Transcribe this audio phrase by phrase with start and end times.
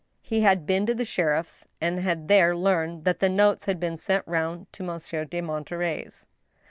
[0.23, 3.97] He had been to the sheriff's, and had there learned that the notes had been
[3.97, 6.25] sent round to Monsieur de Monterey's.